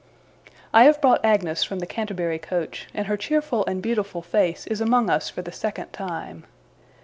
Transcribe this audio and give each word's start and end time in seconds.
I 0.73 0.85
have 0.85 0.99
brought 0.99 1.23
Agnes 1.23 1.63
from 1.63 1.77
the 1.77 1.85
Canterbury 1.85 2.39
coach, 2.39 2.87
and 2.91 3.05
her 3.05 3.15
cheerful 3.15 3.63
and 3.67 3.83
beautiful 3.83 4.23
face 4.23 4.65
is 4.65 4.81
among 4.81 5.11
us 5.11 5.29
for 5.29 5.43
the 5.43 5.51
second 5.51 5.93
time. 5.93 6.43